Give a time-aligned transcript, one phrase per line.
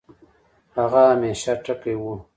[0.77, 2.13] هغه همېشه ټکے وۀ